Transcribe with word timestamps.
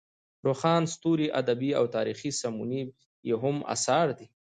روښان 0.45 0.83
ستوري 0.93 1.27
ادبي 1.41 1.71
او 1.79 1.85
تاریخي 1.95 2.31
سمونې 2.41 2.81
یې 3.27 3.35
هم 3.43 3.57
اثار 3.73 4.07
دي. 4.17 4.27